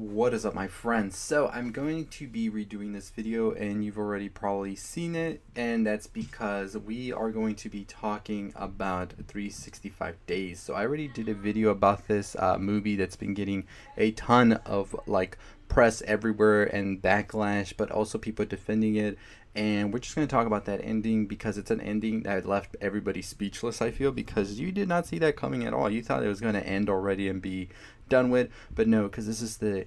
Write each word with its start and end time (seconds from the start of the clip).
What 0.00 0.32
is 0.32 0.46
up 0.46 0.54
my 0.54 0.66
friends? 0.66 1.18
So 1.18 1.48
I'm 1.48 1.72
going 1.72 2.06
to 2.06 2.26
be 2.26 2.48
redoing 2.48 2.94
this 2.94 3.10
video 3.10 3.52
and 3.52 3.84
you've 3.84 3.98
already 3.98 4.30
probably 4.30 4.74
seen 4.74 5.14
it 5.14 5.42
and 5.54 5.86
that's 5.86 6.06
because 6.06 6.74
we 6.74 7.12
are 7.12 7.30
going 7.30 7.54
to 7.56 7.68
be 7.68 7.84
talking 7.84 8.54
about 8.56 9.12
365 9.28 10.16
days. 10.26 10.58
So 10.58 10.72
I 10.72 10.86
already 10.86 11.06
did 11.06 11.28
a 11.28 11.34
video 11.34 11.68
about 11.68 12.08
this 12.08 12.34
uh, 12.38 12.56
movie 12.56 12.96
that's 12.96 13.14
been 13.14 13.34
getting 13.34 13.66
a 13.98 14.12
ton 14.12 14.54
of 14.64 14.96
like 15.06 15.36
press 15.68 16.00
everywhere 16.06 16.64
and 16.64 17.00
backlash 17.00 17.74
but 17.76 17.90
also 17.90 18.16
people 18.16 18.44
defending 18.44 18.96
it 18.96 19.16
and 19.54 19.92
we're 19.92 20.00
just 20.00 20.14
going 20.14 20.26
to 20.26 20.30
talk 20.30 20.46
about 20.46 20.64
that 20.64 20.80
ending 20.82 21.26
because 21.26 21.56
it's 21.56 21.70
an 21.70 21.80
ending 21.80 22.22
that 22.22 22.44
left 22.44 22.76
everybody 22.80 23.22
speechless 23.22 23.80
i 23.80 23.88
feel 23.88 24.10
because 24.10 24.58
you 24.58 24.72
did 24.72 24.88
not 24.88 25.06
see 25.06 25.16
that 25.16 25.36
coming 25.36 25.64
at 25.64 25.72
all 25.72 25.88
you 25.88 26.02
thought 26.02 26.24
it 26.24 26.28
was 26.28 26.40
going 26.40 26.54
to 26.54 26.66
end 26.66 26.90
already 26.90 27.28
and 27.28 27.40
be 27.40 27.68
done 28.10 28.28
with. 28.28 28.50
But 28.74 28.86
no, 28.86 29.04
because 29.04 29.26
this 29.26 29.40
is 29.40 29.56
the 29.56 29.86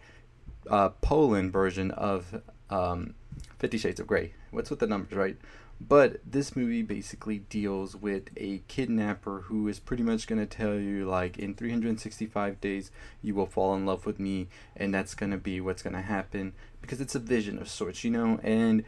uh, 0.67 0.89
Poland 1.01 1.53
version 1.53 1.91
of 1.91 2.41
um, 2.71 3.13
Fifty 3.59 3.77
Shades 3.77 3.99
of 3.99 4.07
Grey. 4.07 4.33
What's 4.49 4.71
with 4.71 4.79
the 4.79 4.87
numbers, 4.87 5.15
right? 5.15 5.37
But 5.85 6.21
this 6.25 6.55
movie 6.55 6.81
basically 6.81 7.39
deals 7.39 7.95
with 7.95 8.29
a 8.37 8.61
kidnapper 8.67 9.41
who 9.47 9.67
is 9.67 9.79
pretty 9.79 10.03
much 10.03 10.27
going 10.27 10.39
to 10.39 10.45
tell 10.45 10.75
you, 10.75 11.05
like, 11.05 11.37
in 11.37 11.55
365 11.55 12.61
days, 12.61 12.91
you 13.21 13.35
will 13.35 13.47
fall 13.47 13.75
in 13.75 13.85
love 13.85 14.05
with 14.05 14.19
me, 14.19 14.47
and 14.77 14.93
that's 14.93 15.13
going 15.13 15.31
to 15.31 15.37
be 15.37 15.59
what's 15.59 15.83
going 15.83 15.95
to 15.95 16.01
happen 16.01 16.53
because 16.81 17.01
it's 17.01 17.15
a 17.15 17.19
vision 17.19 17.57
of 17.57 17.67
sorts, 17.67 18.03
you 18.03 18.11
know? 18.11 18.39
And 18.43 18.85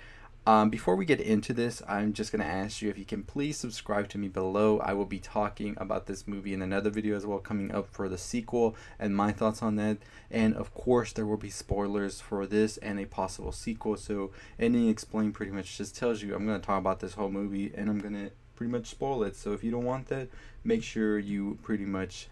um, 0.47 0.69
before 0.69 0.95
we 0.95 1.05
get 1.05 1.19
into 1.19 1.53
this, 1.53 1.81
I'm 1.87 2.13
just 2.13 2.31
going 2.31 2.41
to 2.41 2.47
ask 2.47 2.81
you 2.81 2.89
if 2.89 2.99
you 2.99 3.05
can 3.05 3.23
please 3.23 3.57
subscribe 3.57 4.09
to 4.09 4.19
me 4.19 4.27
below. 4.27 4.79
I 4.79 4.93
will 4.93 5.05
be 5.05 5.17
talking 5.17 5.75
about 5.77 6.05
this 6.05 6.27
movie 6.27 6.53
in 6.53 6.61
another 6.61 6.91
video 6.91 7.15
as 7.15 7.25
well 7.25 7.39
coming 7.39 7.73
up 7.73 7.87
for 7.87 8.07
the 8.07 8.17
sequel 8.17 8.75
and 8.99 9.15
my 9.15 9.31
thoughts 9.31 9.63
on 9.63 9.75
that. 9.77 9.97
And 10.29 10.53
of 10.55 10.71
course, 10.75 11.13
there 11.13 11.25
will 11.25 11.37
be 11.37 11.49
spoilers 11.49 12.21
for 12.21 12.45
this 12.45 12.77
and 12.77 12.99
a 12.99 13.05
possible 13.05 13.51
sequel. 13.51 13.97
So, 13.97 14.31
Ending 14.59 14.87
Explained 14.87 15.33
pretty 15.33 15.51
much 15.51 15.77
just 15.77 15.97
tells 15.97 16.21
you 16.21 16.35
I'm 16.35 16.45
going 16.45 16.61
to 16.61 16.65
talk 16.65 16.79
about 16.79 16.99
this 16.99 17.15
whole 17.15 17.31
movie 17.31 17.71
and 17.75 17.89
I'm 17.89 17.99
going 17.99 18.13
to 18.13 18.29
pretty 18.55 18.71
much 18.71 18.85
spoil 18.85 19.23
it. 19.23 19.35
So, 19.35 19.53
if 19.53 19.63
you 19.63 19.71
don't 19.71 19.85
want 19.85 20.07
that, 20.09 20.29
make 20.63 20.83
sure 20.83 21.17
you 21.17 21.57
pretty 21.63 21.85
much 21.85 22.27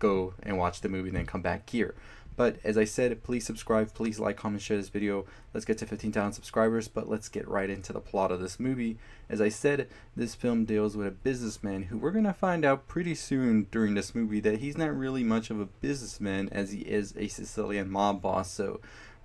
go 0.00 0.34
and 0.42 0.58
watch 0.58 0.80
the 0.80 0.88
movie 0.88 1.10
and 1.10 1.16
then 1.16 1.26
come 1.26 1.42
back 1.42 1.70
here. 1.70 1.94
But 2.34 2.56
as 2.64 2.78
I 2.78 2.84
said, 2.84 3.22
please 3.22 3.44
subscribe, 3.44 3.92
please 3.94 4.18
like, 4.18 4.36
comment, 4.36 4.62
share 4.62 4.76
this 4.76 4.88
video. 4.88 5.26
Let's 5.52 5.66
get 5.66 5.78
to 5.78 5.86
15,000 5.86 6.32
subscribers, 6.32 6.88
but 6.88 7.08
let's 7.08 7.28
get 7.28 7.46
right 7.46 7.68
into 7.68 7.92
the 7.92 8.00
plot 8.00 8.32
of 8.32 8.40
this 8.40 8.58
movie. 8.58 8.98
As 9.28 9.40
I 9.40 9.50
said, 9.50 9.88
this 10.16 10.34
film 10.34 10.64
deals 10.64 10.96
with 10.96 11.06
a 11.06 11.10
businessman 11.10 11.84
who 11.84 11.98
we're 11.98 12.10
going 12.10 12.24
to 12.24 12.32
find 12.32 12.64
out 12.64 12.88
pretty 12.88 13.14
soon 13.14 13.66
during 13.70 13.94
this 13.94 14.14
movie 14.14 14.40
that 14.40 14.60
he's 14.60 14.78
not 14.78 14.96
really 14.96 15.22
much 15.22 15.50
of 15.50 15.60
a 15.60 15.66
businessman 15.66 16.48
as 16.50 16.72
he 16.72 16.80
is 16.80 17.14
a 17.16 17.28
Sicilian 17.28 17.90
mob 17.90 18.22
boss. 18.22 18.50
So 18.50 18.80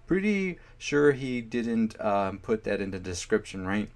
pretty 0.06 0.58
sure 0.78 1.12
he 1.12 1.42
didn't 1.42 2.00
um, 2.04 2.40
put 2.40 2.64
that 2.66 2.82
in 2.82 2.92
the 2.92 3.00
description, 3.00 3.66
right? 3.66 3.90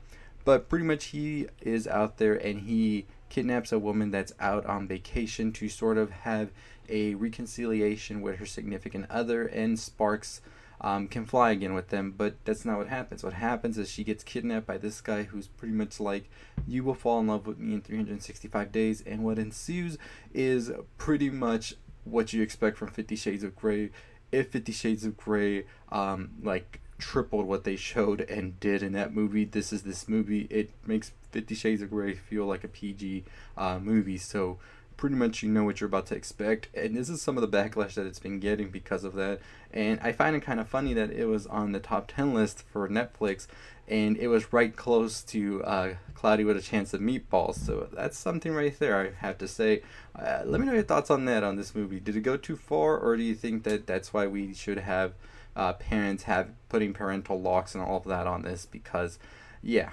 But 0.46 0.70
pretty 0.70 0.86
much 0.86 1.06
he 1.06 1.48
is 1.62 1.88
out 1.88 2.18
there 2.18 2.36
and 2.36 2.62
he 2.62 3.06
kidnaps 3.32 3.72
a 3.72 3.80
woman 3.80 4.12
that's 4.12 4.34
out 4.42 4.66
on 4.66 4.88
vacation 4.88 5.54
to 5.54 5.70
sort 5.70 5.98
of 5.98 6.12
have 6.12 6.52
a 6.90 7.16
reconciliation 7.16 8.22
with 8.22 8.36
her 8.36 8.46
significant 8.46 9.06
other, 9.10 9.46
and 9.46 9.80
Sparks 9.80 10.42
um, 10.82 11.08
can 11.08 11.26
fly 11.26 11.52
again 11.52 11.74
with 11.74 11.88
them. 11.88 12.14
But 12.16 12.36
that's 12.44 12.66
not 12.66 12.78
what 12.78 12.90
happens. 12.90 13.24
What 13.24 13.34
happens 13.34 13.78
is 13.78 13.90
she 13.90 14.04
gets 14.04 14.26
kidnapped 14.26 14.68
by 14.68 14.78
this 14.78 15.00
guy 15.00 15.24
who's 15.24 15.48
pretty 15.48 15.74
much 15.74 16.00
like, 16.00 16.30
You 16.68 16.84
will 16.84 16.94
fall 16.94 17.22
in 17.22 17.28
love 17.28 17.48
with 17.48 17.58
me 17.58 17.74
in 17.74 17.82
365 17.82 18.70
days. 18.70 19.02
And 19.08 19.24
what 19.24 19.40
ensues 19.40 19.98
is 20.34 20.72
pretty 20.98 21.30
much 21.30 21.76
what 22.04 22.34
you 22.34 22.44
expect 22.44 22.78
from 22.78 22.90
Fifty 22.90 23.16
Shades 23.16 23.44
of 23.44 23.56
Grey. 23.56 23.92
If 24.34 24.50
Fifty 24.50 24.74
Shades 24.74 25.06
of 25.06 25.16
Grey, 25.16 25.66
um, 25.90 26.32
like, 26.44 26.82
tripled 26.98 27.48
what 27.48 27.64
they 27.64 27.76
showed 27.78 28.22
and 28.22 28.60
did 28.60 28.84
in 28.84 28.92
that 28.94 29.14
movie. 29.14 29.46
This 29.46 29.72
is 29.72 29.84
this 29.84 30.10
movie. 30.10 30.48
It 30.50 30.72
makes 30.86 31.12
Fifty 31.32 31.56
Shades 31.56 31.82
of 31.82 31.90
Grey 31.90 32.14
feel 32.14 32.46
like 32.46 32.64
a 32.64 32.68
PG 32.68 33.26
uh, 33.58 33.80
movie. 33.80 34.18
So 34.18 34.60
pretty 34.98 35.16
much 35.16 35.42
you 35.42 35.50
know 35.50 35.64
what 35.64 35.82
you're 35.82 35.88
about 35.88 36.06
to 36.08 36.16
expect. 36.16 36.70
And 36.76 36.96
this 36.96 37.10
is 37.10 37.22
some 37.22 37.36
of 37.36 37.42
the 37.42 37.58
backlash 37.58 37.96
that 37.96 38.06
it's 38.06 38.20
been 38.20 38.40
getting 38.40 38.70
because 38.70 39.04
of 39.04 39.16
that. 39.16 39.40
And 39.72 40.00
I 40.02 40.12
find 40.12 40.36
it 40.36 40.42
kind 40.42 40.60
of 40.60 40.68
funny 40.68 40.94
that 40.94 41.10
it 41.10 41.26
was 41.26 41.48
on 41.48 41.72
the 41.72 41.80
top 41.80 42.12
10 42.16 42.36
list 42.36 42.64
for 42.72 42.88
Netflix 42.88 43.48
and 43.92 44.16
it 44.18 44.30
was 44.30 44.54
right 44.54 44.76
close 44.76 45.22
to 45.22 45.64
uh, 45.64 45.94
Cloudy 46.16 46.46
with 46.46 46.56
a 46.56 46.62
Chance 46.62 46.94
of 46.94 47.02
Meatballs. 47.02 47.56
So 47.56 47.90
that's 47.92 48.18
something 48.18 48.54
right 48.54 48.78
there, 48.80 48.98
I 48.98 49.26
have 49.26 49.38
to 49.40 49.48
say. 49.48 49.82
Uh, 50.16 50.44
let 50.46 50.62
me 50.62 50.66
know 50.66 50.74
your 50.74 50.84
thoughts 50.84 51.12
on 51.12 51.26
that 51.26 51.44
on 51.44 51.58
this 51.58 51.76
movie. 51.76 52.00
Did 52.00 52.16
it 52.16 52.22
go 52.22 52.38
too 52.38 52.56
far, 52.56 52.98
or 52.98 53.18
do 53.18 53.24
you 53.24 53.36
think 53.36 53.64
that 53.64 53.88
that's 53.88 54.14
why 54.14 54.28
we 54.28 54.54
should 54.54 54.78
have 54.78 55.14
uh, 55.56 55.74
parents 55.74 56.24
have 56.24 56.52
putting 56.70 56.94
parental 56.94 57.42
locks 57.42 57.76
and 57.76 57.84
all 57.84 57.98
of 57.98 58.06
that 58.06 58.28
on 58.28 58.44
this? 58.44 58.66
Because, 58.66 59.20
yeah, 59.62 59.90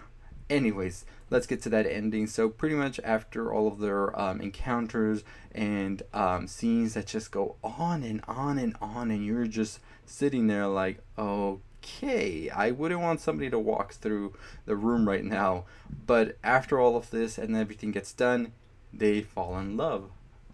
anyways 0.50 1.04
let's 1.30 1.46
get 1.46 1.62
to 1.62 1.68
that 1.70 1.86
ending. 1.86 2.26
So 2.26 2.48
pretty 2.48 2.74
much 2.74 3.00
after 3.04 3.52
all 3.52 3.68
of 3.68 3.78
their 3.78 4.18
um, 4.18 4.40
encounters 4.40 5.24
and 5.52 6.02
um, 6.12 6.46
scenes 6.46 6.94
that 6.94 7.06
just 7.06 7.30
go 7.30 7.56
on 7.62 8.02
and 8.02 8.22
on 8.28 8.58
and 8.58 8.76
on 8.80 9.10
and 9.10 9.24
you're 9.24 9.46
just 9.46 9.80
sitting 10.06 10.46
there 10.46 10.66
like 10.66 11.02
okay 11.18 12.48
i 12.48 12.70
wouldn't 12.70 13.00
want 13.00 13.20
somebody 13.20 13.50
to 13.50 13.58
walk 13.58 13.92
through 13.92 14.34
the 14.64 14.76
room 14.76 15.06
right 15.06 15.24
now. 15.24 15.64
But 16.06 16.36
after 16.42 16.78
all 16.78 16.96
of 16.96 17.10
this 17.10 17.38
and 17.38 17.56
everything 17.56 17.92
gets 17.92 18.12
done 18.12 18.52
they 18.92 19.20
fall 19.22 19.58
in 19.58 19.76
love. 19.76 20.10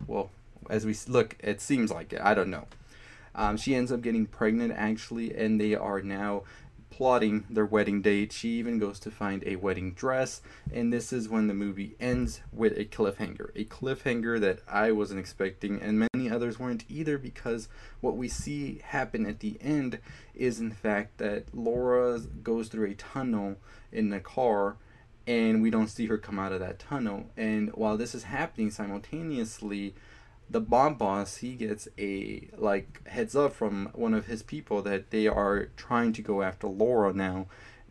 Well 0.07 0.31
as 0.71 0.85
we 0.87 0.97
look 1.09 1.37
it 1.41 1.61
seems 1.61 1.91
like 1.91 2.13
it. 2.13 2.21
I 2.23 2.35
don't 2.35 2.51
know. 2.51 2.67
Um, 3.37 3.57
she 3.57 3.75
ends 3.75 3.91
up 3.91 4.01
getting 4.01 4.27
pregnant 4.27 4.73
actually 4.77 5.35
and 5.37 5.61
they 5.61 5.75
are 5.75 6.01
now 6.03 6.43
plotting 6.97 7.45
their 7.51 7.67
wedding 7.67 8.01
date. 8.03 8.33
She 8.33 8.51
even 8.51 8.79
goes 8.79 9.01
to 9.01 9.11
find 9.11 9.43
a 9.45 9.57
wedding 9.57 9.95
dress, 9.95 10.41
and 10.73 10.93
this 10.93 11.13
is 11.13 11.29
when 11.29 11.49
the 11.49 11.55
movie 11.55 11.97
ends 11.99 12.41
with 12.53 12.79
a 12.79 12.85
cliffhanger. 12.85 13.51
A 13.57 13.65
cliffhanger 13.65 14.39
that 14.41 14.61
I 14.69 14.93
wasn't 14.93 15.19
expecting, 15.19 15.83
and 15.83 16.07
many 16.13 16.31
others 16.31 16.61
weren't 16.61 16.85
either, 16.89 17.19
because 17.19 17.69
what 18.01 18.17
we 18.17 18.29
see 18.29 18.81
happen 18.85 19.27
at 19.27 19.41
the 19.41 19.59
end 19.61 19.99
is, 20.37 20.61
in 20.61 20.71
fact, 20.71 21.19
that 21.19 21.53
Laura 21.53 22.21
goes 22.21 22.69
through 22.69 22.91
a 22.91 22.95
tunnel 22.95 23.57
in 23.91 24.11
the 24.11 24.21
car. 24.21 24.77
And 25.27 25.63
we 25.63 25.71
don't 25.71 25.89
see 25.89 26.07
her 26.09 26.19
come 26.19 26.39
out 26.39 26.53
of 26.53 26.61
that 26.61 26.79
tunnel. 26.79 27.31
And 27.35 27.71
while 27.71 27.97
this 27.97 28.15
is 28.15 28.25
happening 28.25 28.71
simultaneously, 28.71 29.95
the 30.49 30.61
bomb 30.61 30.95
boss 30.95 31.39
he 31.39 31.55
gets 31.55 31.89
a 31.99 32.49
like 32.57 33.07
heads 33.09 33.35
up 33.35 33.53
from 33.53 33.89
one 33.95 34.15
of 34.15 34.27
his 34.27 34.43
people 34.43 34.83
that 34.83 35.11
they 35.11 35.27
are 35.27 35.67
trying 35.77 36.13
to 36.13 36.23
go 36.23 36.43
after 36.43 36.67
Laura 36.67 37.13
now 37.13 37.47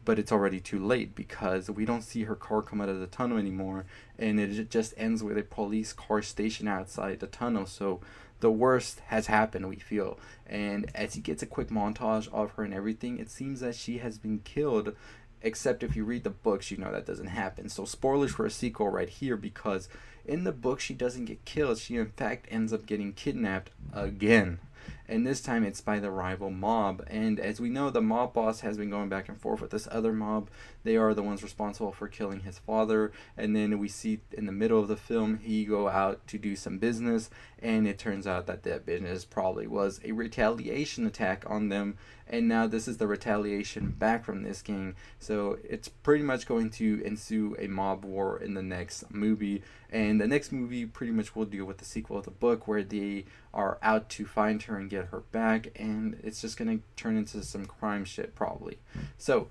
but 0.06 0.20
it's 0.20 0.32
already 0.32 0.60
too 0.60 0.84
late 0.84 1.16
because 1.16 1.70
we 1.70 1.86
don't 1.86 2.02
see 2.02 2.24
her 2.24 2.36
car 2.36 2.62
come 2.62 2.82
out 2.82 2.90
of 2.90 3.00
the 3.00 3.08
tunnel 3.08 3.38
anymore 3.38 3.86
and 4.18 4.40
it 4.40 4.70
just 4.70 4.94
ends 4.98 5.24
with 5.24 5.38
a 5.38 5.44
police 5.44 5.94
car 5.94 6.22
stationed 6.22 6.70
outside 6.70 7.20
the 7.20 7.28
tunnel. 7.28 7.66
So 7.66 8.02
the 8.40 8.52
worst 8.52 9.00
has 9.08 9.28
happened 9.28 9.70
we 9.70 9.78
feel. 9.78 10.20
And 10.46 10.92
as 10.94 11.14
he 11.14 11.22
gets 11.22 11.42
a 11.42 11.48
quick 11.48 11.70
montage 11.70 12.28
of 12.34 12.52
her 12.52 12.64
and 12.64 12.74
everything 12.74 13.18
it 13.20 13.30
seems 13.30 13.62
that 13.62 13.76
she 13.76 14.00
has 14.00 14.18
been 14.18 14.40
killed 14.40 14.96
except 15.44 15.84
if 15.84 15.96
you 15.96 16.04
read 16.04 16.24
the 16.24 16.30
books 16.30 16.72
you 16.72 16.78
know 16.78 16.92
that 16.92 17.06
doesn't 17.06 17.28
happen 17.28 17.70
so 17.70 17.86
spoilers 17.86 18.32
for 18.32 18.46
a 18.46 18.52
sequel 18.52 18.90
right 18.90 19.10
here 19.10 19.38
because 19.38 19.88
in 20.26 20.44
the 20.44 20.52
book 20.52 20.80
she 20.80 20.94
doesn't 20.94 21.26
get 21.26 21.46
killed 21.46 21.78
she 21.78 21.96
in 21.96 22.08
fact 22.08 22.48
ends 22.50 22.74
up 22.74 22.86
getting 22.86 23.14
kidnapped 23.14 23.70
again 23.94 24.60
and 25.08 25.28
this 25.28 25.42
time 25.42 25.64
it's 25.64 25.82
by 25.82 26.00
the 26.00 26.12
rival 26.12 26.50
mob. 26.50 27.06
And 27.08 27.40
as 27.40 27.60
we 27.60 27.70
know, 27.70 27.90
the 27.90 28.02
mob 28.02 28.34
boss 28.34 28.62
has 28.62 28.78
been 28.78 28.90
going 28.90 29.10
back 29.10 29.28
and 29.28 29.40
forth 29.40 29.62
with 29.62 29.72
this 29.72 29.88
other 29.92 30.14
mob. 30.14 30.50
They 30.84 30.98
are 30.98 31.14
the 31.14 31.24
ones 31.24 31.44
responsible 31.44 31.92
for 31.92 32.08
killing 32.08 32.42
his 32.42 32.60
father. 32.60 33.12
And 33.38 33.56
then 33.56 33.80
we 33.80 33.88
see 33.88 34.20
in 34.32 34.46
the 34.46 34.52
middle 34.52 34.80
of 34.80 34.88
the 34.88 34.98
film, 34.98 35.40
he 35.40 35.66
go 35.66 35.88
out 35.88 36.26
to 36.28 36.38
do 36.38 36.56
some 36.56 36.78
business, 36.78 37.30
and 37.60 37.88
it 37.88 37.98
turns 37.98 38.28
out 38.28 38.48
that 38.48 38.64
that 38.64 38.86
business 38.86 39.26
probably 39.26 39.68
was 39.68 40.00
a 40.04 40.12
retaliation 40.12 41.06
attack 41.06 41.44
on 41.48 41.70
them. 41.70 41.98
And 42.28 42.48
now 42.48 42.68
this 42.68 42.88
is 42.88 42.98
the 42.98 43.08
retaliation 43.08 43.92
back 43.92 44.26
from 44.26 44.44
this 44.44 44.62
gang. 44.62 44.96
So 45.20 45.58
it's 45.64 45.88
pretty 45.88 46.24
much 46.24 46.48
going 46.48 46.70
to 46.72 47.02
ensue 47.04 47.56
a 47.60 47.68
mob 47.68 48.06
war 48.06 48.40
in 48.40 48.54
the 48.54 48.64
next 48.64 49.12
movie. 49.12 49.62
And 49.90 50.20
the 50.20 50.28
next 50.28 50.52
movie 50.52 50.86
pretty 50.86 51.12
much 51.12 51.36
will 51.36 51.46
deal 51.46 51.66
with 51.66 51.78
the 51.78 51.86
sequel 51.86 52.18
of 52.18 52.26
the 52.26 52.32
book 52.32 52.68
where 52.68 52.84
they 52.84 53.26
are 53.54 53.78
out 53.82 54.10
to 54.10 54.26
find 54.26 54.64
her 54.64 54.78
and 54.78 54.90
get 54.90 55.08
her 55.08 55.22
back, 55.32 55.68
and 55.76 56.20
it's 56.24 56.42
just 56.42 56.58
gonna 56.58 56.80
turn 56.96 57.16
into 57.16 57.44
some 57.44 57.66
crime 57.66 58.04
shit 58.04 58.34
probably. 58.34 58.80
So, 59.18 59.50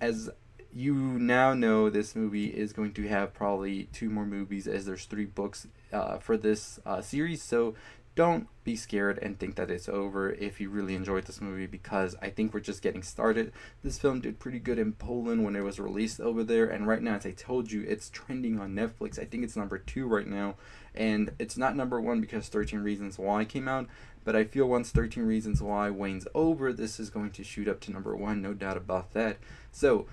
as 0.00 0.30
you 0.74 0.94
now 0.94 1.54
know, 1.54 1.90
this 1.90 2.16
movie 2.16 2.46
is 2.46 2.72
going 2.72 2.92
to 2.94 3.08
have 3.08 3.34
probably 3.34 3.84
two 3.92 4.08
more 4.08 4.26
movies, 4.26 4.66
as 4.66 4.86
there's 4.86 5.04
three 5.04 5.26
books 5.26 5.66
uh, 5.92 6.18
for 6.18 6.36
this 6.36 6.80
uh, 6.86 7.00
series. 7.00 7.42
So 7.42 7.74
don't 8.14 8.46
be 8.64 8.76
scared 8.76 9.18
and 9.22 9.38
think 9.38 9.56
that 9.56 9.70
it's 9.70 9.88
over 9.88 10.30
if 10.32 10.60
you 10.60 10.68
really 10.68 10.94
enjoyed 10.94 11.24
this 11.24 11.40
movie 11.40 11.66
because 11.66 12.14
I 12.20 12.28
think 12.28 12.52
we're 12.52 12.60
just 12.60 12.82
getting 12.82 13.02
started. 13.02 13.52
This 13.82 13.98
film 13.98 14.20
did 14.20 14.38
pretty 14.38 14.58
good 14.58 14.78
in 14.78 14.92
Poland 14.92 15.44
when 15.44 15.56
it 15.56 15.62
was 15.62 15.80
released 15.80 16.20
over 16.20 16.44
there, 16.44 16.66
and 16.66 16.86
right 16.86 17.02
now, 17.02 17.14
as 17.14 17.26
I 17.26 17.30
told 17.30 17.72
you, 17.72 17.84
it's 17.88 18.10
trending 18.10 18.60
on 18.60 18.74
Netflix. 18.74 19.18
I 19.18 19.24
think 19.24 19.44
it's 19.44 19.56
number 19.56 19.78
two 19.78 20.06
right 20.06 20.26
now, 20.26 20.56
and 20.94 21.32
it's 21.38 21.56
not 21.56 21.74
number 21.74 22.00
one 22.00 22.20
because 22.20 22.48
13 22.48 22.80
Reasons 22.80 23.18
Why 23.18 23.44
came 23.46 23.66
out, 23.66 23.88
but 24.24 24.36
I 24.36 24.44
feel 24.44 24.68
once 24.68 24.90
13 24.90 25.24
Reasons 25.24 25.62
Why 25.62 25.88
wanes 25.88 26.26
over, 26.34 26.72
this 26.72 27.00
is 27.00 27.08
going 27.08 27.30
to 27.30 27.44
shoot 27.44 27.66
up 27.68 27.80
to 27.80 27.92
number 27.92 28.14
one, 28.14 28.42
no 28.42 28.52
doubt 28.52 28.76
about 28.76 29.12
that. 29.12 29.38
So, 29.70 30.06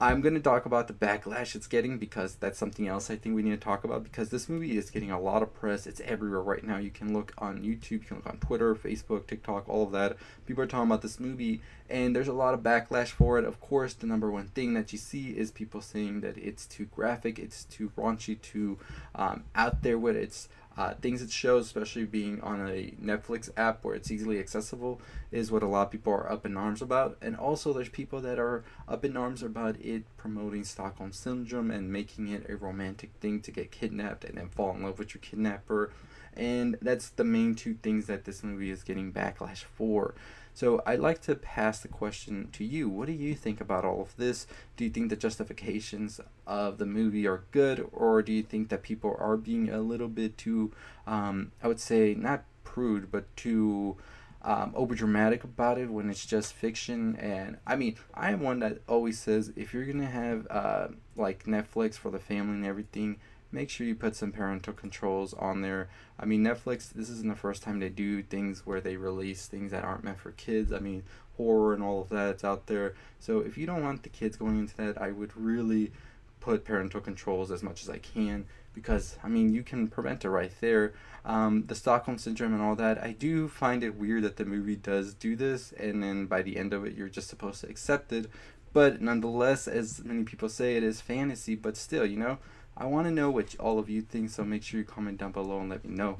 I'm 0.00 0.20
going 0.20 0.34
to 0.34 0.40
talk 0.40 0.66
about 0.66 0.88
the 0.88 0.92
backlash 0.92 1.54
it's 1.54 1.68
getting 1.68 1.98
because 1.98 2.34
that's 2.34 2.58
something 2.58 2.88
else 2.88 3.10
I 3.10 3.16
think 3.16 3.36
we 3.36 3.42
need 3.44 3.52
to 3.52 3.56
talk 3.56 3.84
about 3.84 4.02
because 4.02 4.28
this 4.28 4.48
movie 4.48 4.76
is 4.76 4.90
getting 4.90 5.12
a 5.12 5.20
lot 5.20 5.40
of 5.40 5.54
press. 5.54 5.86
It's 5.86 6.00
everywhere 6.00 6.42
right 6.42 6.64
now. 6.64 6.78
You 6.78 6.90
can 6.90 7.14
look 7.14 7.32
on 7.38 7.62
YouTube, 7.62 7.90
you 7.90 7.98
can 8.00 8.16
look 8.16 8.26
on 8.26 8.38
Twitter, 8.38 8.74
Facebook, 8.74 9.28
TikTok, 9.28 9.68
all 9.68 9.84
of 9.84 9.92
that. 9.92 10.16
People 10.46 10.64
are 10.64 10.66
talking 10.66 10.88
about 10.88 11.02
this 11.02 11.20
movie 11.20 11.60
and 11.88 12.14
there's 12.14 12.28
a 12.28 12.32
lot 12.32 12.54
of 12.54 12.60
backlash 12.60 13.08
for 13.08 13.38
it. 13.38 13.44
Of 13.44 13.60
course, 13.60 13.94
the 13.94 14.08
number 14.08 14.32
one 14.32 14.48
thing 14.48 14.74
that 14.74 14.92
you 14.92 14.98
see 14.98 15.28
is 15.28 15.52
people 15.52 15.80
saying 15.80 16.22
that 16.22 16.36
it's 16.38 16.66
too 16.66 16.86
graphic, 16.86 17.38
it's 17.38 17.64
too 17.64 17.92
raunchy, 17.96 18.40
too 18.42 18.78
um, 19.14 19.44
out 19.54 19.82
there 19.82 19.98
with 19.98 20.16
its 20.16 20.48
uh, 20.76 20.94
things 20.94 21.22
it 21.22 21.30
shows, 21.30 21.66
especially 21.66 22.04
being 22.04 22.40
on 22.40 22.66
a 22.68 22.92
Netflix 23.02 23.50
app 23.56 23.84
where 23.84 23.94
it's 23.94 24.10
easily 24.10 24.38
accessible, 24.38 25.00
is 25.30 25.50
what 25.50 25.62
a 25.62 25.66
lot 25.66 25.86
of 25.86 25.90
people 25.92 26.12
are 26.12 26.30
up 26.30 26.44
in 26.44 26.56
arms 26.56 26.82
about. 26.82 27.16
And 27.22 27.36
also, 27.36 27.72
there's 27.72 27.88
people 27.88 28.20
that 28.22 28.38
are 28.38 28.64
up 28.88 29.04
in 29.04 29.16
arms 29.16 29.42
about 29.42 29.76
it 29.80 30.04
promoting 30.16 30.64
Stockholm 30.64 31.12
Syndrome 31.12 31.70
and 31.70 31.92
making 31.92 32.28
it 32.28 32.48
a 32.48 32.56
romantic 32.56 33.10
thing 33.20 33.40
to 33.42 33.50
get 33.50 33.70
kidnapped 33.70 34.24
and 34.24 34.36
then 34.36 34.48
fall 34.48 34.74
in 34.74 34.82
love 34.82 34.98
with 34.98 35.14
your 35.14 35.20
kidnapper. 35.20 35.92
And 36.36 36.76
that's 36.82 37.10
the 37.10 37.24
main 37.24 37.54
two 37.54 37.74
things 37.74 38.06
that 38.06 38.24
this 38.24 38.42
movie 38.42 38.70
is 38.70 38.82
getting 38.82 39.12
backlash 39.12 39.64
for. 39.64 40.14
So 40.54 40.80
I'd 40.86 41.00
like 41.00 41.20
to 41.22 41.34
pass 41.34 41.80
the 41.80 41.88
question 41.88 42.48
to 42.52 42.64
you. 42.64 42.88
What 42.88 43.06
do 43.06 43.12
you 43.12 43.34
think 43.34 43.60
about 43.60 43.84
all 43.84 44.00
of 44.00 44.16
this? 44.16 44.46
Do 44.76 44.84
you 44.84 44.90
think 44.90 45.10
the 45.10 45.16
justifications 45.16 46.20
of 46.46 46.78
the 46.78 46.86
movie 46.86 47.26
are 47.26 47.42
good, 47.50 47.88
or 47.92 48.22
do 48.22 48.32
you 48.32 48.44
think 48.44 48.68
that 48.68 48.84
people 48.84 49.16
are 49.18 49.36
being 49.36 49.68
a 49.68 49.80
little 49.80 50.08
bit 50.08 50.38
too, 50.38 50.70
um, 51.08 51.50
I 51.60 51.66
would 51.66 51.80
say, 51.80 52.14
not 52.14 52.44
prude, 52.62 53.10
but 53.10 53.36
too 53.36 53.96
um, 54.42 54.72
over 54.76 54.94
dramatic 54.94 55.42
about 55.42 55.76
it 55.78 55.90
when 55.90 56.08
it's 56.08 56.24
just 56.24 56.52
fiction? 56.52 57.16
And 57.16 57.56
I 57.66 57.74
mean, 57.74 57.96
I 58.14 58.30
am 58.30 58.38
one 58.38 58.60
that 58.60 58.78
always 58.88 59.18
says 59.18 59.52
if 59.56 59.74
you're 59.74 59.84
gonna 59.84 60.06
have 60.06 60.46
uh, 60.50 60.88
like 61.16 61.46
Netflix 61.46 61.94
for 61.94 62.12
the 62.12 62.20
family 62.20 62.54
and 62.54 62.66
everything 62.66 63.16
make 63.54 63.70
sure 63.70 63.86
you 63.86 63.94
put 63.94 64.16
some 64.16 64.32
parental 64.32 64.72
controls 64.72 65.32
on 65.34 65.62
there. 65.62 65.88
I 66.18 66.26
mean, 66.26 66.42
Netflix, 66.42 66.90
this 66.90 67.08
isn't 67.08 67.28
the 67.28 67.36
first 67.36 67.62
time 67.62 67.78
they 67.78 67.88
do 67.88 68.22
things 68.22 68.66
where 68.66 68.80
they 68.80 68.96
release 68.96 69.46
things 69.46 69.70
that 69.70 69.84
aren't 69.84 70.04
meant 70.04 70.18
for 70.18 70.32
kids. 70.32 70.72
I 70.72 70.80
mean, 70.80 71.04
horror 71.36 71.72
and 71.72 71.82
all 71.82 72.02
of 72.02 72.08
that's 72.08 72.44
out 72.44 72.66
there. 72.66 72.94
So 73.20 73.38
if 73.38 73.56
you 73.56 73.66
don't 73.66 73.82
want 73.82 74.02
the 74.02 74.08
kids 74.08 74.36
going 74.36 74.58
into 74.58 74.76
that, 74.78 75.00
I 75.00 75.12
would 75.12 75.36
really 75.36 75.92
put 76.40 76.64
parental 76.64 77.00
controls 77.00 77.50
as 77.50 77.62
much 77.62 77.82
as 77.82 77.88
I 77.88 77.98
can 77.98 78.44
because, 78.74 79.16
I 79.22 79.28
mean, 79.28 79.54
you 79.54 79.62
can 79.62 79.88
prevent 79.88 80.24
it 80.24 80.30
right 80.30 80.52
there. 80.60 80.92
Um, 81.24 81.64
the 81.66 81.74
Stockholm 81.76 82.18
Syndrome 82.18 82.52
and 82.52 82.62
all 82.62 82.74
that, 82.74 83.02
I 83.02 83.12
do 83.12 83.48
find 83.48 83.82
it 83.82 83.94
weird 83.94 84.24
that 84.24 84.36
the 84.36 84.44
movie 84.44 84.76
does 84.76 85.14
do 85.14 85.36
this, 85.36 85.72
and 85.72 86.02
then 86.02 86.26
by 86.26 86.42
the 86.42 86.58
end 86.58 86.74
of 86.74 86.84
it, 86.84 86.94
you're 86.94 87.08
just 87.08 87.28
supposed 87.28 87.60
to 87.62 87.68
accept 87.70 88.12
it. 88.12 88.26
But 88.74 89.00
nonetheless, 89.00 89.68
as 89.68 90.04
many 90.04 90.24
people 90.24 90.48
say, 90.48 90.76
it 90.76 90.82
is 90.82 91.00
fantasy, 91.00 91.54
but 91.54 91.76
still, 91.76 92.04
you 92.04 92.18
know, 92.18 92.38
I 92.76 92.86
want 92.86 93.06
to 93.06 93.12
know 93.12 93.30
what 93.30 93.54
all 93.60 93.78
of 93.78 93.88
you 93.88 94.02
think, 94.02 94.30
so 94.30 94.44
make 94.44 94.62
sure 94.62 94.80
you 94.80 94.84
comment 94.84 95.18
down 95.18 95.32
below 95.32 95.60
and 95.60 95.70
let 95.70 95.84
me 95.84 95.94
know. 95.94 96.18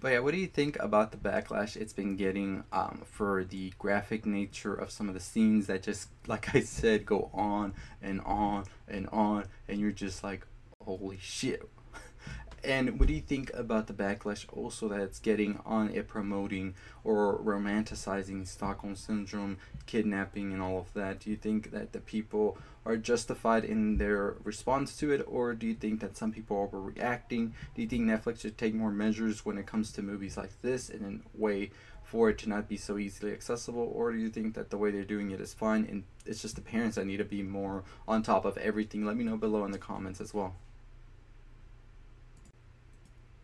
But 0.00 0.12
yeah, 0.12 0.18
what 0.20 0.32
do 0.32 0.38
you 0.38 0.46
think 0.46 0.78
about 0.80 1.12
the 1.12 1.16
backlash 1.16 1.76
it's 1.76 1.92
been 1.92 2.16
getting 2.16 2.64
um, 2.72 3.02
for 3.04 3.44
the 3.44 3.72
graphic 3.78 4.26
nature 4.26 4.74
of 4.74 4.90
some 4.90 5.08
of 5.08 5.14
the 5.14 5.20
scenes 5.20 5.66
that 5.66 5.82
just, 5.82 6.08
like 6.26 6.54
I 6.54 6.60
said, 6.60 7.06
go 7.06 7.30
on 7.32 7.74
and 8.02 8.20
on 8.20 8.64
and 8.86 9.08
on, 9.08 9.46
and 9.68 9.80
you're 9.80 9.92
just 9.92 10.22
like, 10.22 10.46
holy 10.84 11.18
shit, 11.20 11.68
and 12.64 12.98
what 12.98 13.08
do 13.08 13.14
you 13.14 13.20
think 13.20 13.52
about 13.54 13.86
the 13.86 13.92
backlash 13.92 14.46
also 14.52 14.88
that 14.88 15.00
it's 15.00 15.18
getting 15.18 15.60
on 15.66 15.90
it 15.90 16.08
promoting 16.08 16.74
or 17.02 17.38
romanticizing 17.38 18.46
Stockholm 18.46 18.96
Syndrome, 18.96 19.58
kidnapping, 19.86 20.52
and 20.52 20.62
all 20.62 20.78
of 20.78 20.92
that? 20.94 21.20
Do 21.20 21.30
you 21.30 21.36
think 21.36 21.70
that 21.72 21.92
the 21.92 22.00
people 22.00 22.56
are 22.86 22.96
justified 22.96 23.64
in 23.64 23.98
their 23.98 24.36
response 24.44 24.96
to 24.98 25.12
it, 25.12 25.24
or 25.26 25.54
do 25.54 25.66
you 25.66 25.74
think 25.74 26.00
that 26.00 26.16
some 26.16 26.32
people 26.32 26.56
are 26.56 26.68
overreacting? 26.68 27.52
Do 27.74 27.82
you 27.82 27.88
think 27.88 28.04
Netflix 28.04 28.40
should 28.40 28.58
take 28.58 28.74
more 28.74 28.90
measures 28.90 29.44
when 29.44 29.58
it 29.58 29.66
comes 29.66 29.92
to 29.92 30.02
movies 30.02 30.36
like 30.36 30.60
this 30.62 30.88
in 30.88 31.04
a 31.04 31.38
way 31.38 31.70
for 32.02 32.30
it 32.30 32.38
to 32.38 32.48
not 32.48 32.68
be 32.68 32.76
so 32.76 32.98
easily 32.98 33.32
accessible, 33.32 33.90
or 33.94 34.12
do 34.12 34.18
you 34.18 34.28
think 34.28 34.54
that 34.54 34.70
the 34.70 34.78
way 34.78 34.90
they're 34.90 35.04
doing 35.04 35.30
it 35.30 35.40
is 35.40 35.54
fine 35.54 35.86
and 35.90 36.04
it's 36.26 36.42
just 36.42 36.54
the 36.54 36.62
parents 36.62 36.96
that 36.96 37.06
need 37.06 37.16
to 37.16 37.24
be 37.24 37.42
more 37.42 37.84
on 38.06 38.22
top 38.22 38.44
of 38.44 38.56
everything? 38.58 39.04
Let 39.04 39.16
me 39.16 39.24
know 39.24 39.36
below 39.36 39.64
in 39.64 39.72
the 39.72 39.78
comments 39.78 40.20
as 40.20 40.32
well. 40.32 40.54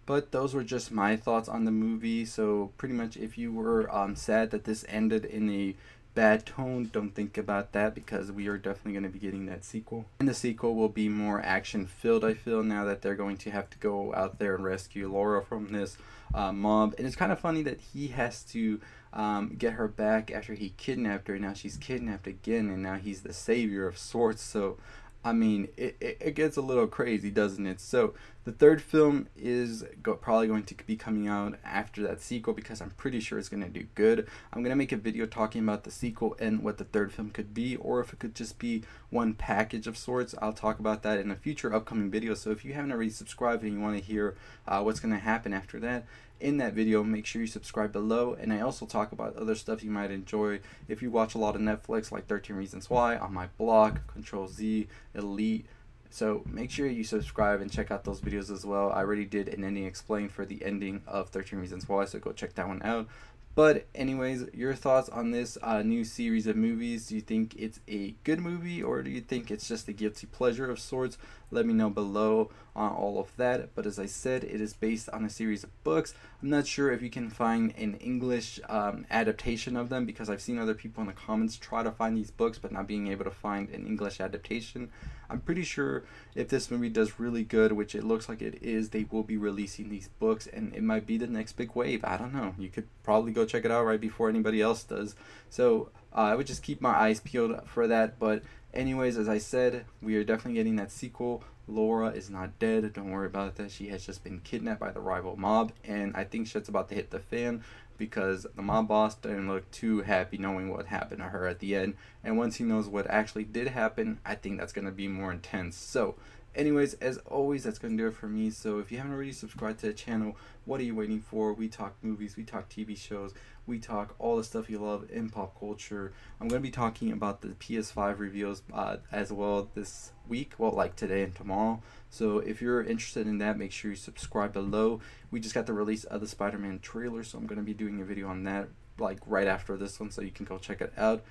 But 0.07 0.33
those 0.33 0.55
were 0.55 0.65
just 0.65 0.91
my 0.91 1.17
thoughts 1.17 1.49
on 1.49 1.65
the 1.65 1.71
movie. 1.71 2.25
So 2.25 2.73
pretty 2.77 2.95
much, 2.95 3.17
if 3.17 3.39
you 3.39 3.53
were 3.53 3.95
um, 3.95 4.17
sad 4.17 4.51
that 4.51 4.65
this 4.65 4.85
ended 4.89 5.25
in 5.25 5.51
a 5.51 5.77
bad 6.13 6.45
tone, 6.45 6.91
don't 6.93 7.15
think 7.15 7.39
about 7.39 7.73
that 7.73 7.95
because 7.95 8.33
we 8.33 8.49
are 8.49 8.59
definitely 8.59 8.93
going 8.93 9.05
to 9.05 9.09
be 9.09 9.21
getting 9.21 9.47
that 9.47 9.65
sequel. 9.65 10.07
And 10.19 10.29
the 10.29 10.35
sequel 10.35 10.75
will 10.75 10.89
be 10.89 11.09
more 11.09 11.41
action 11.41 11.87
filled, 11.87 12.25
I 12.25 12.35
feel, 12.35 12.65
now 12.65 12.85
that 12.85 13.03
they're 13.03 13.15
going 13.15 13.37
to 13.39 13.51
have 13.51 13.71
to 13.71 13.79
go 13.79 14.13
out 14.15 14.39
there 14.39 14.57
and 14.57 14.65
rescue 14.65 15.11
Laura 15.11 15.43
from 15.45 15.73
this 15.73 15.97
uh, 16.35 16.53
mob. 16.53 16.95
And 16.99 17.07
it's 17.07 17.17
kind 17.17 17.31
of 17.31 17.39
funny 17.39 17.63
that 17.63 17.81
he 17.81 18.09
has 18.09 18.43
to 18.45 18.81
um, 19.13 19.55
get 19.57 19.75
her 19.75 19.89
back 19.89 20.31
after 20.31 20.55
he 20.55 20.71
kidnapped 20.77 21.29
her. 21.29 21.35
And 21.35 21.45
now 21.45 21.53
she's 21.53 21.77
kidnapped 21.77 22.27
again, 22.27 22.69
and 22.69 22.83
now 22.83 22.97
he's 22.97 23.23
the 23.23 23.33
savior 23.33 23.87
of 23.87 23.97
sorts. 23.97 24.43
So 24.43 24.79
I 25.23 25.35
mean, 25.35 25.69
it, 25.77 25.97
it, 26.01 26.17
it, 26.19 26.35
gets 26.35 26.57
a 26.57 26.63
little 26.63 26.87
crazy, 26.87 27.31
doesn't 27.31 27.67
it? 27.67 27.81
So, 27.81 28.15
the 28.45 28.53
third 28.53 28.81
film 28.81 29.29
is 29.37 29.85
go, 30.03 30.15
probably 30.15 30.47
going 30.47 30.63
to 30.65 30.75
be 30.87 30.97
coming 30.97 31.29
out 31.29 31.59
after 31.63 32.03
that 32.05 32.23
sequel 32.23 32.55
because 32.55 32.81
I'm 32.81 32.93
pretty 32.93 33.21
sure 33.21 33.39
it's 33.39 33.51
going 33.51 33.63
to 33.63 33.69
do 33.69 33.87
good. 33.95 34.27
I'm 34.51 34.63
going 34.63 34.71
to 34.71 34.77
make 34.77 34.93
a 34.93 34.97
video 34.97 35.27
talking 35.27 35.63
about 35.63 35.85
the 35.85 35.91
sequel 35.91 36.37
and 36.41 36.63
what 36.63 36.79
the 36.79 36.85
third 36.85 37.13
film 37.13 37.31
could 37.31 37.53
be, 37.53 37.77
or 37.77 38.01
if 38.01 38.15
it 38.15 38.19
could 38.19 38.35
just 38.35 38.59
be 38.59 38.83
one 39.11 39.35
package 39.35 39.87
of 39.87 39.99
sorts. 39.99 40.35
I'll 40.41 40.55
talk 40.55 40.79
about 40.79 41.03
that 41.03 41.19
in 41.19 41.31
a 41.31 41.37
future 41.37 41.75
upcoming 41.75 42.11
video. 42.11 42.33
So, 42.33 42.51
if 42.51 42.65
you 42.65 42.73
haven't 42.73 42.93
already 42.93 43.11
subscribed 43.11 43.63
and 43.63 43.75
you 43.75 43.81
want 43.81 43.99
to 43.99 44.03
hear 44.03 44.37
uh, 44.67 44.81
what's 44.81 45.01
going 45.01 45.13
to 45.13 45.21
happen 45.21 45.53
after 45.53 45.79
that, 45.81 46.07
in 46.41 46.57
that 46.59 46.75
video, 46.75 47.03
make 47.03 47.27
sure 47.27 47.41
you 47.41 47.47
subscribe 47.47 47.93
below. 47.93 48.35
And 48.35 48.53
I 48.53 48.61
also 48.61 48.87
talk 48.87 49.13
about 49.13 49.37
other 49.37 49.55
stuff 49.55 49.85
you 49.85 49.91
might 49.91 50.11
enjoy. 50.11 50.61
If 50.89 51.03
you 51.03 51.11
watch 51.11 51.35
a 51.35 51.39
lot 51.39 51.55
of 51.55 51.61
Netflix, 51.61 52.11
like 52.11 52.27
13 52.27 52.57
Reasons 52.57 52.91
Why, 52.91 53.17
On 53.17 53.33
My 53.33 53.49
Block, 53.59 54.07
Control 54.13 54.49
Z, 54.49 54.89
Elite. 55.15 55.67
So 56.11 56.43
make 56.45 56.71
sure 56.71 56.89
you 56.89 57.05
subscribe 57.05 57.61
and 57.61 57.71
check 57.71 57.91
out 57.91 58.05
those 58.05 58.21
videos 58.21 58.51
as 58.51 58.67
well. 58.67 58.91
I 58.91 58.99
already 58.99 59.25
did 59.25 59.49
an 59.49 59.63
ending 59.63 59.85
explain 59.85 60.29
for 60.29 60.45
the 60.45 60.65
ending 60.65 61.03
of 61.07 61.29
13 61.29 61.59
Reasons 61.59 61.89
Why, 61.89 62.05
so 62.05 62.19
go 62.19 62.33
check 62.33 62.55
that 62.55 62.67
one 62.67 62.83
out. 62.83 63.07
But 63.55 63.87
anyways, 63.95 64.47
your 64.55 64.75
thoughts 64.75 65.09
on 65.09 65.33
this 65.33 65.59
uh, 65.63 65.83
new 65.83 66.05
series 66.05 66.47
of 66.47 66.57
movies? 66.57 67.09
Do 67.09 67.17
you 67.17 67.21
think 67.21 67.57
it's 67.57 67.81
a 67.89 68.15
good 68.23 68.41
movie 68.41 68.83
or 68.83 69.03
do 69.03 69.11
you 69.11 69.21
think 69.21 69.51
it's 69.51 69.67
just 69.67 69.89
a 69.89 69.93
guilty 69.93 70.27
pleasure 70.27 70.71
of 70.71 70.79
sorts? 70.79 71.19
Let 71.51 71.67
me 71.67 71.75
know 71.75 71.91
below 71.91 72.51
on 72.81 72.93
all 72.93 73.21
of 73.21 73.37
that. 73.37 73.75
But 73.75 73.87
as 73.87 73.99
I 73.99 74.07
said, 74.07 74.43
it 74.43 74.61
is 74.61 74.73
based 74.73 75.11
on 75.11 75.25
a 75.25 75.31
series 75.31 75.63
of 75.63 75.85
books. 75.85 76.15
I'm 76.43 76.49
not 76.49 76.67
sure 76.67 76.91
if 76.91 77.03
you 77.03 77.11
can 77.11 77.29
find 77.29 77.75
an 77.77 77.97
English 77.97 78.59
um, 78.71 79.05
adaptation 79.11 79.77
of 79.77 79.91
them 79.91 80.07
because 80.07 80.31
I've 80.31 80.41
seen 80.41 80.59
other 80.59 80.73
people 80.73 81.03
in 81.03 81.07
the 81.07 81.13
comments 81.13 81.57
try 81.57 81.83
to 81.83 81.93
find 81.93 82.17
these 82.17 82.31
books 82.31 82.59
but 82.59 82.73
not 82.73 82.87
being 82.87 83.09
able 83.09 83.25
to 83.25 83.31
find 83.31 83.69
an 83.69 83.87
English 83.87 84.19
adaptation. 84.19 84.89
I'm 85.29 85.41
pretty 85.41 85.63
sure 85.63 86.05
if 86.35 86.49
this 86.49 86.71
movie 86.71 86.89
does 86.89 87.21
really 87.21 87.45
good, 87.45 87.73
which 87.73 87.95
it 87.95 88.03
looks 88.03 88.29
like 88.29 88.41
it 88.41 88.63
is, 88.63 88.89
they 88.89 89.07
will 89.11 89.23
be 89.23 89.37
releasing 89.37 89.91
these 89.91 90.09
books 90.19 90.47
and 90.47 90.75
it 90.75 90.83
might 90.83 91.07
be 91.07 91.19
the 91.19 91.27
next 91.27 91.53
big 91.53 91.75
wave. 91.75 92.03
I 92.03 92.17
don't 92.17 92.33
know. 92.33 92.55
You 92.59 92.71
could 92.71 92.89
probably 93.03 93.33
go 93.33 93.45
check 93.45 93.67
it 93.67 93.71
out 93.71 93.85
right 93.85 94.01
before 94.01 94.31
anybody 94.31 94.63
else 94.63 94.83
does. 94.85 95.15
So 95.51 95.91
uh, 96.15 96.23
I 96.23 96.35
would 96.35 96.47
just 96.47 96.63
keep 96.63 96.81
my 96.81 96.95
eyes 96.95 97.21
peeled 97.21 97.61
for 97.69 97.87
that. 97.87 98.19
But 98.19 98.43
anyways, 98.73 99.19
as 99.19 99.29
I 99.29 99.37
said, 99.37 99.85
we 100.01 100.17
are 100.17 100.25
definitely 100.25 100.55
getting 100.55 100.77
that 100.77 100.91
sequel. 100.91 101.45
Laura 101.71 102.09
is 102.09 102.31
not 102.31 102.59
dead. 102.59 102.93
Don't 102.93 103.11
worry 103.11 103.27
about 103.27 103.57
that. 103.57 103.71
She 103.71 103.89
has 103.89 104.05
just 104.05 104.25
been 104.25 104.41
kidnapped 104.41 104.81
by 104.81 104.91
the 104.91 105.01
rival 105.01 105.37
mob, 105.37 105.73
and 105.85 106.17
I 106.17 106.25
think 106.25 106.47
shit's 106.47 106.69
about 106.69 106.89
to 106.91 106.95
hit 106.95 107.11
the 107.11 107.19
fan 107.19 107.63
because 107.97 108.47
the 108.57 108.63
mob 108.63 108.89
boss 108.89 109.15
didn't 109.15 109.49
look 109.49 109.71
too 109.71 110.01
happy 110.01 110.39
knowing 110.39 110.71
what 110.71 110.87
happened 110.87 111.21
to 111.21 111.29
her 111.29 111.47
at 111.47 111.59
the 111.59 111.77
end. 111.77 111.95
And 112.25 112.39
once 112.39 112.57
he 112.57 112.65
knows 112.65 112.89
what 112.89 113.07
actually 113.09 113.45
did 113.45 113.69
happen, 113.69 114.21
I 114.25 114.35
think 114.35 114.59
that's 114.59 114.73
going 114.73 114.87
to 114.87 114.91
be 114.91 115.07
more 115.07 115.31
intense. 115.31 115.77
So, 115.77 116.17
anyways, 116.55 116.95
as 116.95 117.19
always, 117.19 117.65
that's 117.65 117.79
going 117.79 117.97
to 117.97 118.03
do 118.03 118.09
it 118.09 118.15
for 118.15 118.29
me. 118.29 118.51
So 118.51 118.79
if 118.79 118.91
you 118.91 118.99
haven't 118.99 119.13
already 119.13 119.33
subscribed 119.33 119.81
to 119.81 119.87
the 119.87 119.93
channel, 119.93 120.37
what 120.65 120.81
are 120.81 120.85
you 120.85 120.95
waiting 120.95 121.21
for? 121.21 121.53
We 121.53 121.69
talk 121.69 121.95
movies, 122.03 122.37
we 122.37 122.45
talk 122.45 122.69
TV 122.69 122.97
shows, 122.97 123.35
we 123.67 123.79
talk 123.79 124.15
all 124.19 124.37
the 124.37 124.45
stuff 124.45 124.69
you 124.69 124.79
love 124.79 125.07
in 125.11 125.31
pop 125.31 125.59
culture. 125.59 126.13
I'm 126.41 126.49
going 126.49 126.61
to 126.61 126.67
be 126.67 126.73
talking 126.73 127.13
about 127.13 127.41
the 127.41 127.49
PS5 127.49 128.19
reviews 128.19 128.63
uh, 128.73 128.99
as 129.13 129.33
well 129.33 129.69
this 129.75 130.13
week, 130.29 130.55
well, 130.59 130.73
like 130.73 130.97
today 130.97 131.23
and 131.23 131.35
tomorrow. 131.35 131.83
So 132.09 132.39
if 132.39 132.61
you're 132.61 132.83
interested 132.83 133.27
in 133.27 133.39
that, 133.39 133.59
make 133.59 133.73
sure 133.73 133.91
you 133.91 133.97
subscribe 133.97 134.53
below. 134.53 135.01
We 135.31 135.41
just 135.41 135.55
got 135.55 135.67
the 135.67 135.73
release 135.73 136.05
of 136.05 136.21
the 136.21 136.29
Spider-Man 136.29 136.81
trailer, 136.81 137.23
so 137.23 137.39
I'm 137.39 137.47
going 137.47 137.59
to 137.59 137.65
be 137.65 137.75
doing 137.75 138.01
a 138.01 138.05
video 138.05 138.29
on 138.29 138.45
that 138.45 138.69
like 138.99 139.19
right 139.27 139.47
after 139.47 139.77
this 139.77 139.99
one, 139.99 140.11
so 140.11 140.21
you 140.21 140.31
can 140.31 140.45
go 140.45 140.59
check 140.59 140.81
it 140.81 140.93
out. 140.97 141.23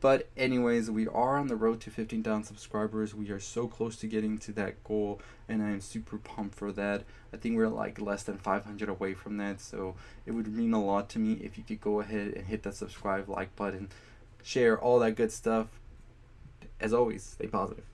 But 0.00 0.30
anyways, 0.34 0.90
we 0.90 1.06
are 1.08 1.36
on 1.36 1.48
the 1.48 1.56
road 1.56 1.80
to 1.82 1.90
15,000 1.90 2.44
subscribers. 2.44 3.14
We 3.14 3.30
are 3.30 3.38
so 3.38 3.68
close 3.68 3.96
to 3.96 4.06
getting 4.06 4.38
to 4.38 4.52
that 4.52 4.82
goal, 4.82 5.20
and 5.46 5.62
I 5.62 5.68
am 5.68 5.82
super 5.82 6.16
pumped 6.16 6.54
for 6.54 6.72
that. 6.72 7.04
I 7.34 7.36
think 7.36 7.56
we're 7.56 7.68
like 7.68 8.00
less 8.00 8.22
than 8.22 8.38
500 8.38 8.88
away 8.88 9.12
from 9.12 9.36
that, 9.36 9.60
so 9.60 9.96
it 10.24 10.32
would 10.32 10.48
mean 10.48 10.72
a 10.72 10.82
lot 10.82 11.10
to 11.10 11.18
me 11.18 11.34
if 11.34 11.58
you 11.58 11.64
could 11.64 11.82
go 11.82 12.00
ahead 12.00 12.32
and 12.34 12.46
hit 12.46 12.62
that 12.62 12.76
subscribe, 12.76 13.28
like 13.28 13.54
button, 13.56 13.90
share 14.42 14.78
all 14.78 14.98
that 15.00 15.16
good 15.16 15.32
stuff. 15.32 15.66
As 16.80 16.94
always, 16.94 17.22
stay 17.22 17.46
positive. 17.46 17.84